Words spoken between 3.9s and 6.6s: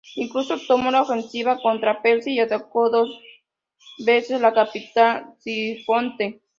veces la capital Ctesifonte.